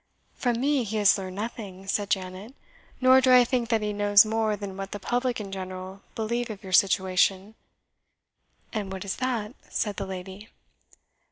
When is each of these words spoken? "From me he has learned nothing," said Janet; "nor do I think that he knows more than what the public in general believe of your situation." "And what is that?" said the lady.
"From 0.33 0.59
me 0.59 0.83
he 0.83 0.97
has 0.97 1.15
learned 1.15 1.35
nothing," 1.35 1.85
said 1.85 2.09
Janet; 2.09 2.55
"nor 2.99 3.21
do 3.21 3.31
I 3.31 3.43
think 3.43 3.69
that 3.69 3.83
he 3.83 3.93
knows 3.93 4.25
more 4.25 4.55
than 4.55 4.75
what 4.75 4.93
the 4.93 4.99
public 4.99 5.39
in 5.39 5.51
general 5.51 6.01
believe 6.15 6.49
of 6.49 6.63
your 6.63 6.73
situation." 6.73 7.53
"And 8.73 8.91
what 8.91 9.05
is 9.05 9.17
that?" 9.17 9.53
said 9.69 9.97
the 9.97 10.07
lady. 10.07 10.49